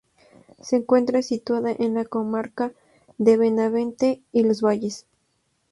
[0.61, 2.71] Se encuentra situada en la comarca
[3.19, 5.05] de Benavente y Los Valles.